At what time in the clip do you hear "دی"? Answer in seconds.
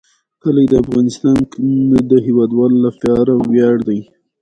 3.87-3.99